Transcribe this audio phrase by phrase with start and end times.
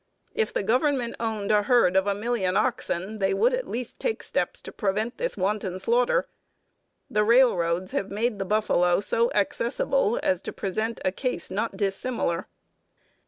[0.33, 4.23] If the Government owned a herd of a million oxen they would at least take
[4.23, 6.27] steps to prevent this wanton slaughter.
[7.07, 12.47] The railroads have made the buffalo so accessible as to present a case not dissimilar.